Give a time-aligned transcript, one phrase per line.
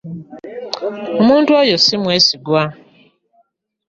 [1.19, 2.63] Omuntu oyo si mwesigwa.